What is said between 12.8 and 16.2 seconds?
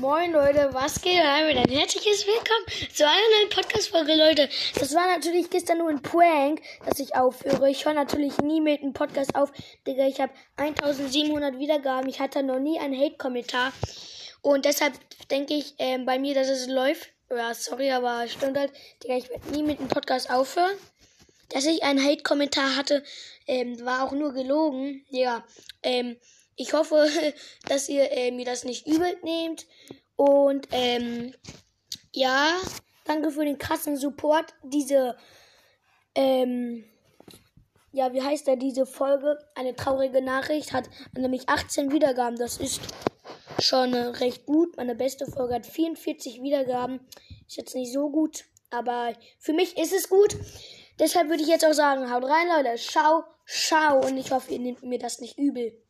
Hate-Kommentar. Und deshalb denke ich ähm, bei